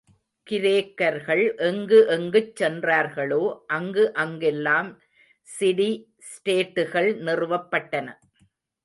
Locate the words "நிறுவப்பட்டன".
7.19-8.07